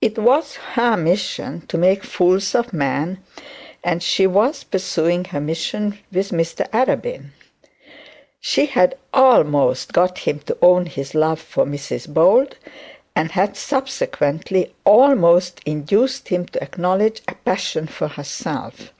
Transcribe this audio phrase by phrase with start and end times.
[0.00, 3.22] It was her mission to make fools of men,
[3.84, 7.32] and she was pursuing her mission with Mr Arabin.
[8.40, 12.56] She had almost got him to own his love for Mrs Bold,
[13.14, 18.94] and had subsequently almost induced him to acknowledge a passion for herself.